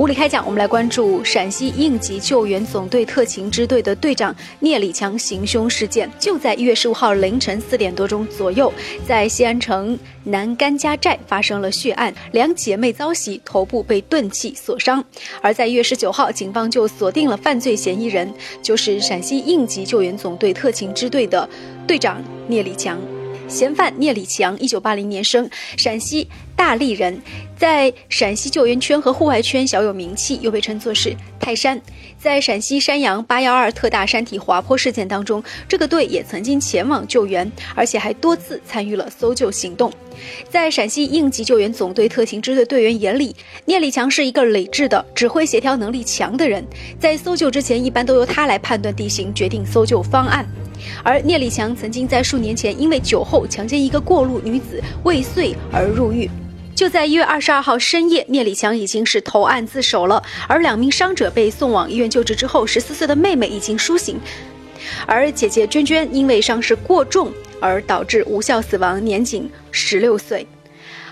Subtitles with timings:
[0.00, 6.10] 无理开讲，我们来关注陕西应急救援总队特勤支队的队长聂礼强行凶事件。
[6.18, 8.72] 就在一月十五号凌晨四点多钟左右，
[9.06, 15.04] 在西安城南甘家寨发生了血案，两姐妹遭袭，头部被钝器所伤。
[15.42, 18.32] 而在一月十九号，警方就锁定了犯罪嫌疑人，
[18.62, 21.46] 就是陕西应急救援总队特勤支队的
[21.86, 22.98] 队长聂礼强。
[23.50, 27.20] 嫌犯聂李强，一九八零年生，陕西大荔人，
[27.58, 31.80] 在陕西救援圈和户外圈小有名气，又被称作是泰山。
[32.16, 39.92] 在陕西山阳八幺二特大山体滑坡事件当中，这个队也曾经前往救援，而且还多次参与了搜救行动。
[40.48, 46.64] 在陕西应急救援总队特勤支队队员眼里，聂李强是一个理智的、指挥协调能力强的人，
[47.00, 50.46] 在搜救之前，一般都由他来判断地形，决定搜救方案。
[51.02, 56.28] 而聂礼强曾经在数年前因为酒后强奸一个过路女子未遂而入狱。
[56.74, 60.22] 就在一月二十二号深夜，聂礼强已经是投案自首了。
[60.48, 64.18] 而两名伤者被送往医院救治之后，十四岁的妹妹已经苏醒，
[65.04, 70.46] 而姐姐娟娟因为伤势过重而导致无效死亡，年仅十六岁。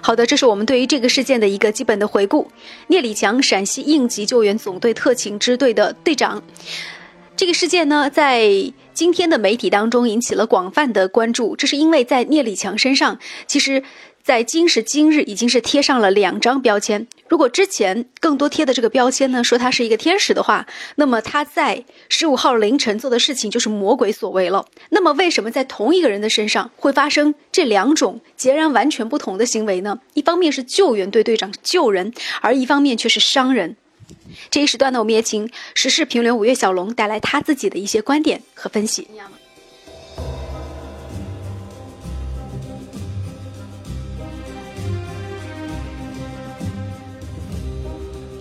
[0.00, 2.50] 好的，这是我们对于这个事件的一个基本的回顾。
[2.86, 6.42] 聂李强，陕西应急救援总队特勤支队的队长。
[7.36, 8.48] 这个事件呢，在
[8.98, 11.54] 今天的媒体当中引起了广泛的关注。
[11.54, 13.84] 这是因为在聂李强身上，其实，
[14.24, 17.06] 在今时今日已经是贴上了两张标签。
[17.28, 24.66] 如果之前更多贴的这个标签呢，说他是一个天使的话，那么他在十五号凌晨做的事情就是魔鬼所为了。
[24.90, 30.00] 那么，为什么在同一个人的身上会发生这两种截然完全不同的行为呢？
[30.14, 33.76] 一方面是救援队队长救人，而一方面却是伤人。
[34.50, 39.06] 这一时段呢，我们也请时事评论五月小龙带来他自己的一些观点和分析。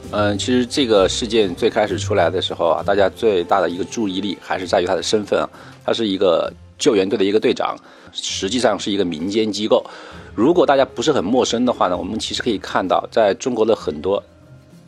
[0.10, 5.50] 嗯，其实这个事件最开始出来的时候啊，大家最大的一个注意力还是在于他的身份啊，
[5.86, 7.78] 他是一个救援队的一个队长，
[8.14, 9.86] 实际上是一个民间机构。
[10.34, 14.24] 如果大家不是很陌生的话呢，我们其实可以看到，在中国的很多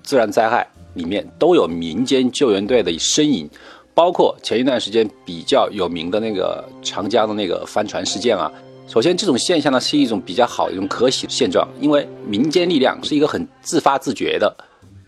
[0.10, 0.68] 自然灾害。
[0.96, 3.48] 里面都有民间救援队的身影，
[3.94, 8.52] 包括前一段时间比较有名的那个长江的那个帆船事件啊。
[8.88, 14.52] 首先，这种现象呢是一种比较好的一种可喜的现状，因为民间力量是一个很自发自觉的，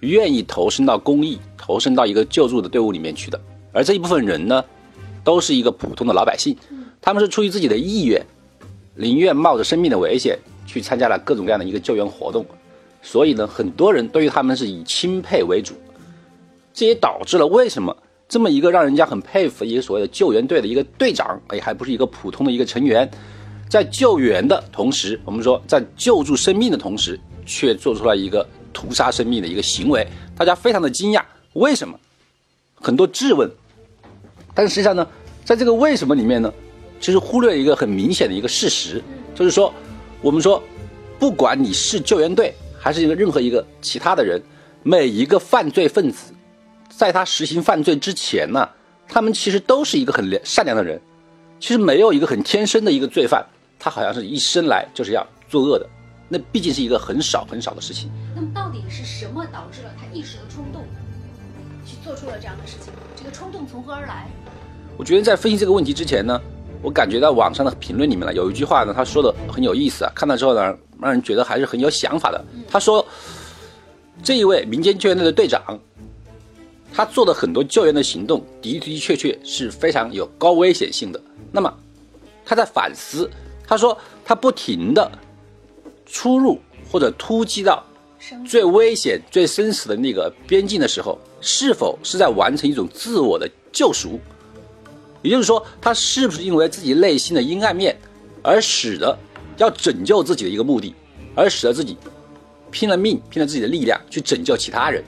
[0.01, 3.41] 愿意投身到公益、投身到一个救助的队伍里面去的。
[3.73, 4.63] 而这一部分人呢，
[5.23, 6.55] 都是一个普通的老百姓，
[7.01, 8.23] 他们是出于自己的意愿，
[8.93, 12.45] 宁愿冒着生命的危险去参加了各种各样的一个救援活动。
[13.01, 15.73] 所以呢，很多人对于他们是以钦佩为主，
[16.73, 17.95] 这也导致了为什么
[18.29, 23.09] 这么一个让人家很佩服一个所谓的救援队的一个队长，哎，还不是一个普通的一个成员，
[23.67, 30.07] 在救援的同时，我们说在救助生命的同时，却做出了一个屠杀生命的一个行为，
[30.37, 31.23] 大家非常的惊讶，
[31.53, 31.99] 为什么？
[32.75, 33.49] 很多质问，
[34.53, 35.07] 但实际上呢，
[35.43, 36.53] 在这个为什么里面呢，
[36.99, 39.01] 其实忽略了一个很明显的一个事实，
[39.35, 39.73] 就是说，
[40.21, 40.63] 我们说，
[41.19, 42.53] 不管你是救援队。
[42.81, 44.41] 还是一个任何一个其他的人，
[44.81, 46.33] 每一个犯罪分子，
[46.89, 48.67] 在他实行犯罪之前呢，
[49.07, 50.99] 他们其实都是一个很良善良的人。
[51.59, 53.45] 其实没有一个很天生的一个罪犯，
[53.77, 55.87] 他好像是一生来就是要作恶的。
[56.27, 58.09] 那毕竟是一个很少很少的事情。
[58.33, 60.83] 那么到底是什么导致了他一时的冲动，
[61.85, 62.91] 去做出了这样的事情？
[63.15, 64.27] 这个冲动从何而来？
[64.97, 66.41] 我觉得在分析这个问题之前呢，
[66.81, 70.11] 我感觉到网上的评论里面呢，有一句话呢，他说的很有意思啊。
[70.15, 70.77] 看到之后呢。
[71.01, 72.45] 让人觉得还是很有想法的。
[72.69, 73.03] 他说
[74.21, 75.79] ：“这一位民间救援队的队长，
[76.93, 81.19] 他做的很多救援的行动的的确确是非常有高危险性的。
[81.51, 81.73] 那么，
[82.45, 83.27] 他在反思，
[83.67, 85.11] 他说他不停的
[86.05, 86.59] 出入
[86.91, 87.83] 或者突击到
[88.47, 94.19] 最危险、最生死的那个边境的时候，是否是在完成一种自我的救赎？
[95.21, 97.97] 也就是说，他是不是因为自己内心的阴暗面
[98.41, 99.17] 而使得？”
[99.57, 100.95] 要拯救自己的一个目的，
[101.35, 101.95] 而使得自己
[102.71, 105.03] 拼了命、拼了自己的力量去拯救其他人。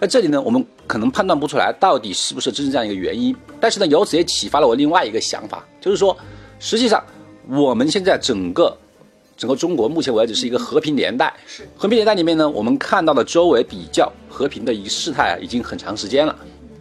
[0.00, 3.36] 在这里呢，我们可能判断不出来到底是不是真正这样一个原因。
[3.60, 6.16] 但是呢，由此也启发了我另外一个想法，就是说，
[6.58, 7.04] 实际上
[7.46, 8.74] 我们现在整个
[9.36, 11.34] 整个中国目前为止是一个和平年代。
[11.46, 16.34] 是和平年代里面呢，我们看到的周围比较和平的一个事态啊，已经很长时间了。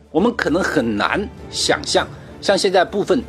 [0.10, 2.08] 我们可能很难想象，
[2.44, 3.24] 像现在部分。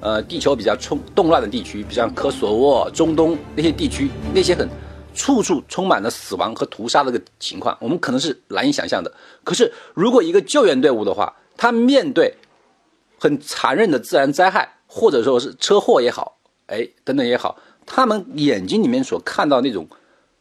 [0.00, 4.68] 呃，地球比较冲动乱的地区，比如像科索沃、中东那些地区，那些很
[5.12, 9.12] 处处充满了死亡和屠杀的个情况，我们可能是难以想象的。
[9.42, 12.32] 可是，如果一个救援队伍的话，他面对
[13.18, 19.84] 很残忍的自然灾害，或者说是车祸也好，哎，等等也好，他们眼睛里面所看到那种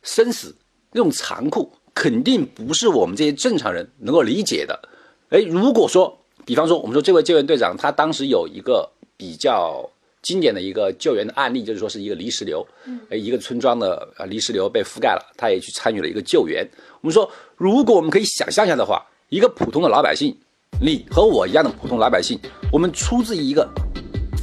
[0.03, 0.55] 生死、
[0.91, 4.79] 那种残酷，肯定不是我们这些正常人能够理解的。
[5.29, 6.16] 哎，如果说，
[6.47, 9.85] 比方说，我们说这位救援队长他当时有一个比较
[10.21, 12.65] 经典的一个救援的案例，就是说是一个泥石流，
[13.09, 16.65] 哎，一个村庄的呃泥石流被覆盖了，他也去参与了一个救援。
[17.01, 20.33] 我们说，如果我们可以想象一下的话，一个普通的老百姓，
[20.81, 22.39] 你和我一样的普通老百姓，
[22.71, 23.67] 我们出自于一个。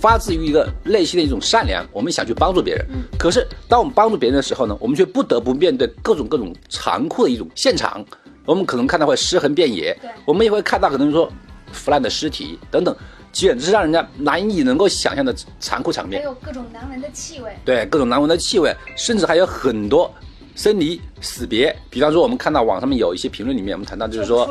[0.03, 2.87] 发自于一个内心的一种善良，我们想去帮助别人。
[3.19, 8.05] 可是，当我们帮助别人的时候呢，我们却不得不面对各种各种残酷的一种现场。
[8.45, 9.97] 我们可能看到会尸横遍野，
[10.27, 11.33] 我们也会看到可能说
[11.75, 12.97] 腐烂的尸体等等，
[13.33, 16.23] 简直是让人家难以能够想象的残酷场面。
[16.23, 17.55] 还有各种难闻的气味。
[17.65, 20.11] 对，各种难闻的气味，甚至还有很多
[20.55, 21.75] 生离死别。
[21.91, 24.49] 比方说，我们看到网上面有一些评论里面，我们谈到就是说，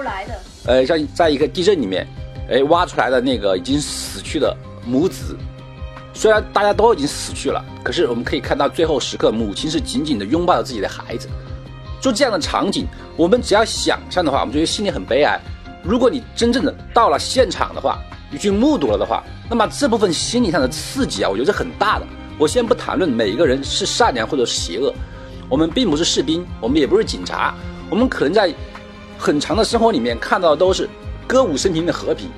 [0.66, 2.06] 呃，像在一个地震里面，
[2.50, 4.56] 哎，挖出来的那个已经死去的。
[4.86, 5.38] 母子
[6.14, 11.30] 虽然大家都已经死去了，可是我们可以看到最后时刻，母亲是紧紧地拥抱着自己的孩子。
[12.02, 12.86] 就这样的场景，
[13.16, 15.40] 我们只要想象的话，我们觉得心里很悲哀。
[15.84, 18.00] 如果你真正的到了现场的话，
[18.32, 22.08] 你去目睹了的话，那么这部分心理上的刺激啊，我觉得是很大的。
[22.40, 24.94] 我先不谈论每一个人是善良或者是邪恶，
[25.50, 27.54] 我们并不是士兵，我们也不是警察，
[27.90, 28.54] 我们可能在
[29.18, 30.90] 很长的生活里面看到的都是
[31.28, 32.30] 歌舞升平的和平，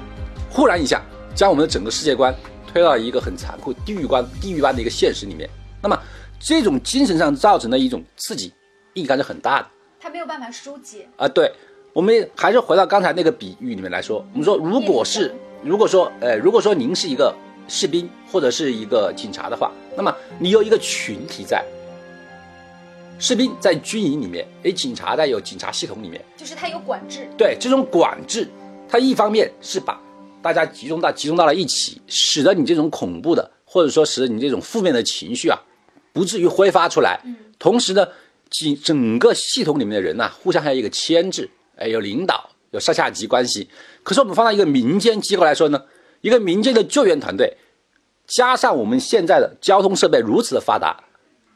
[0.50, 1.02] 忽然一下。
[1.36, 2.34] 将我们的整个世界观
[2.66, 5.50] 推到一个很残酷地狱观、地狱般的一个现实里面，
[5.82, 6.00] 那么
[6.40, 8.54] 这种精神上造成的一种刺激，
[8.94, 9.68] 应该是很大的。
[10.00, 11.28] 他没有办法疏解啊！
[11.28, 11.52] 对，
[11.96, 15.34] 我们还是回到刚才那个比喻里面来说，我们说，如果是，
[15.64, 17.34] 如果说，呃，如果说您是一个
[17.70, 21.64] 士兵或者是一个警察的话，那么你有一个群体在，
[23.18, 27.30] 士兵在军营里面，诶，警察在有警察系统里面，就是他有管制。
[27.38, 28.46] 对，这种管制，
[28.90, 29.98] 它一方面是把。
[30.42, 35.58] 大家集中到集中到了一起，使得你这种恐怖的，或者说使得你这种负面的情绪啊，
[36.12, 37.20] 不至于挥发出来。
[37.58, 38.06] 同时呢，
[38.52, 43.70] 整整个系统里面的人呐，互相还有一个牵制，哎，有领导，有上下级关系。
[44.04, 45.84] 可是我们放到一个民间机构来说呢，
[46.22, 47.58] 一个民间的救援团队，
[48.28, 51.04] 加上我们现在的交通设备如此的发达，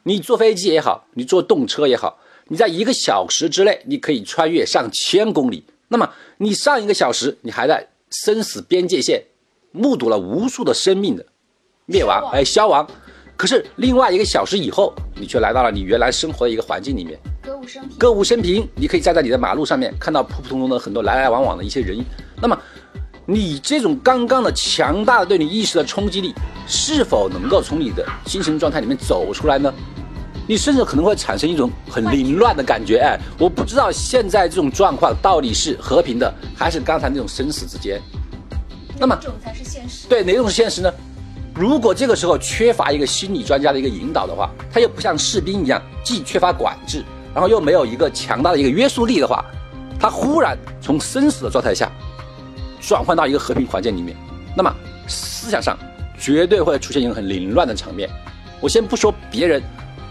[0.04, 2.18] 你坐飞机也好，你坐动车也好，
[2.48, 5.64] 你在一个小时之内，你可以穿越上千公里。
[5.88, 7.86] 那么你上一个小时，你还在。
[8.12, 9.22] 生死边界线，
[9.70, 11.24] 目睹了无数的生命的
[11.86, 12.84] 灭亡，哎，消亡。
[13.40, 17.96] 可是另外一个小时以后，你却来到了你原来生活的一个环境里面，歌舞升平。
[17.96, 22.04] 歌舞升平，你可以站在你的马路上面，看到普普通通的很多来来往往的一些人。
[22.38, 22.58] 那么，
[23.24, 26.34] 你这种刚刚的强大的对你意识的冲击力，
[26.66, 29.72] 是否能够从你的精神状态里面走出来呢？
[30.46, 38.02] 你甚至可能会产生一种很凌乱的感觉，哎，我不知道现在这种状况到底是和平的，还是刚才那种生死之间。
[38.98, 40.06] 那么，哪种才是现实？
[40.08, 40.92] 对，哪种是现实呢？
[41.60, 47.04] 如果这个时候缺乏一个心理专家的一个引导的话，他又不像士兵一样，既缺乏管制，
[47.34, 49.44] 然后又没有一个强大的一个约束力的话，
[49.98, 51.92] 他忽然从生死的状态下
[52.80, 54.16] 转换到一个和平环境里面，
[54.56, 54.74] 那么
[55.06, 55.78] 思想上
[56.18, 58.08] 绝对会出现一个很凌乱的场面。
[58.58, 59.62] 我先不说别人。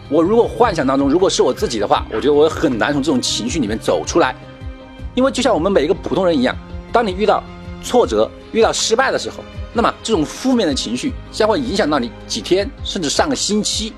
[0.08, 4.36] 我如果幻想当中，如果是我自己的话，我觉得我很难从这种情绪里面走出来，
[5.16, 6.56] 因为就像我们每一个普通人一样，
[6.92, 7.44] 当你遇到
[7.84, 9.38] 挫折、遇到失败的时候，
[9.74, 13.94] 那么这种负面的情绪将会影响到你几天，甚至上个星期。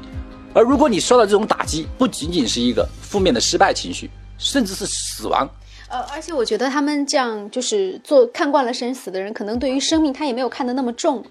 [0.53, 5.49] 而如果你受到这种打击，不仅仅是一个负面的失败情绪，甚至是死亡。
[5.87, 11.23] 呃，而且我觉得他们这样就是做看惯了生死的人，可能对于生命他也没有看得那么重，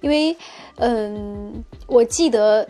[0.00, 0.36] 因为，
[0.76, 2.68] 嗯，我记得。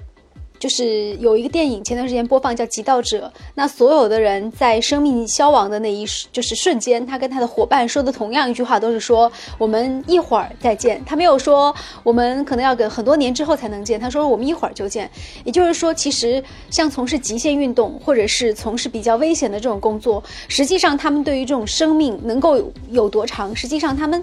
[0.63, 3.27] 就是有一个电影，前段时间播放叫《极道者》，
[3.57, 11.03] 那所有的人在生命消亡的那一就是瞬间，他跟他的伙伴说的同样一句话，都是说我们一会儿再见。
[11.05, 15.11] 他没有说我们可能要等很多年之后才能见，他说我们一会儿就见。
[15.43, 16.41] 也就是说，其实
[16.71, 24.23] 像从事极限运动或者是从事比较危险的这种工作，实际上他们对于这种生命能够有多长，实际上他们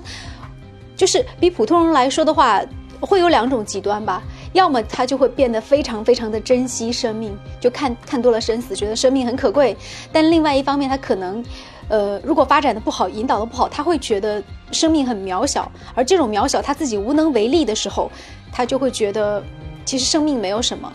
[0.95, 2.63] 就是比普通人来说的话，
[3.01, 4.23] 会有两种极端吧。
[4.53, 9.75] 要么他就会变得非常非常的珍惜生命，就看看多了生死，觉得生命很可贵。
[10.11, 11.43] 但另外一方面，他可能，
[11.87, 15.71] 呃，如果发展的不好，引导的不好，他会觉得生命很渺小。
[15.93, 18.11] 而这种渺小，他自己无能为力的时候，
[18.51, 19.43] 他就会觉得，
[19.85, 20.91] 其实生命没有什么。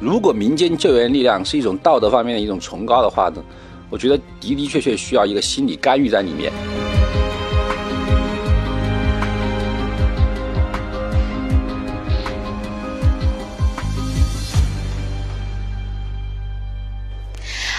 [0.00, 3.42] 如果民间救援力量是一种道德方面的一种崇高的话呢，
[3.88, 6.52] 我觉得的的确确需要一个心理干预在里面。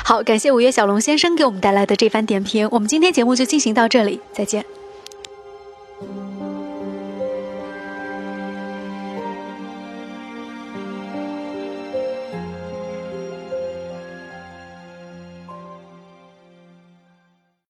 [0.03, 2.67] 好，感谢五月小龙先生给我们带来的这番点评。
[2.72, 4.65] 我们今天节目就进行到这里，再见。